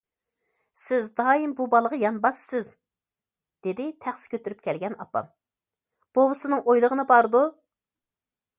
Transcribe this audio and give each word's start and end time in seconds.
-سىز 0.83 1.09
دائىم 1.19 1.51
بۇ 1.59 1.67
بالىغا 1.73 1.99
يان 2.03 2.17
باسىسىز،- 2.23 2.71
دېدى 3.67 3.87
تەخسە 4.05 4.33
كۆتۈرۈپ 4.35 4.65
كەلگەن 4.69 4.97
ئاپام،- 5.05 5.31
بوۋىسىنىڭ 6.19 6.65
ئويلىغىنى 6.71 7.07
باردۇ. 7.13 7.43